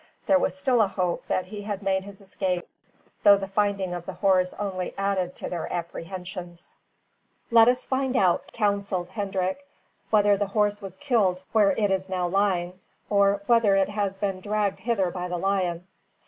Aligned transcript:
There 0.25 0.39
was 0.39 0.57
still 0.57 0.81
a 0.81 0.87
hope 0.87 1.27
that 1.27 1.45
he 1.45 1.61
had 1.61 1.83
made 1.83 2.05
his 2.05 2.21
escape, 2.21 2.67
though 3.21 3.37
the 3.37 3.47
finding 3.47 3.93
of 3.93 4.07
the 4.07 4.13
horse 4.13 4.51
only 4.57 4.95
added 4.97 5.35
to 5.35 5.47
their 5.47 5.71
apprehensions. 5.71 6.73
"Let 7.51 7.67
us 7.67 7.85
find 7.85 8.17
out," 8.17 8.51
counselled 8.51 9.09
Hendrik, 9.09 9.63
"whether 10.09 10.35
the 10.37 10.47
horse 10.57 10.81
was 10.81 10.95
killed 10.95 11.43
where 11.51 11.73
it 11.73 11.91
is 11.91 12.09
now 12.09 12.27
lying, 12.27 12.79
or 13.11 13.43
whether 13.45 13.75
it 13.75 13.89
has 13.89 14.17
been 14.17 14.41
dragged 14.41 14.79
hither 14.79 15.11
by 15.11 15.27
the 15.27 15.37
lion." 15.37 15.85